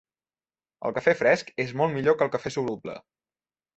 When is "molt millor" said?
1.81-2.17